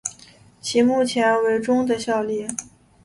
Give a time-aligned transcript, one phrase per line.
[0.59, 2.47] 其目前为中的效力。